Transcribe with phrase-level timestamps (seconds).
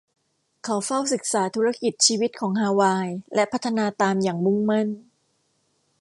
[0.63, 4.87] เขาเฝ้าศึกษาธุรกิจชีวิตของฮาวายและพัฒนาตามอย่างมุ่งมั่น